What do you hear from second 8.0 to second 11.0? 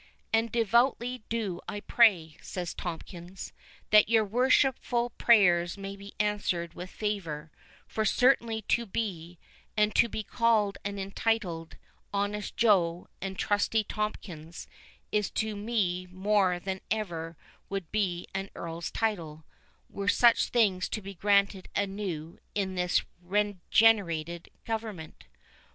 certainly to be, and to be called and